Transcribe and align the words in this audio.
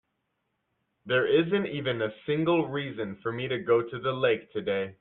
There 1.05 1.27
isn't 1.27 1.67
even 1.67 2.01
a 2.01 2.11
single 2.25 2.67
reason 2.67 3.19
for 3.21 3.31
me 3.31 3.47
to 3.47 3.59
go 3.59 3.83
to 3.83 3.99
the 3.99 4.11
lake 4.13 4.51
today. 4.51 4.89